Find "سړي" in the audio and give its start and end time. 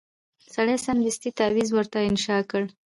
0.53-0.75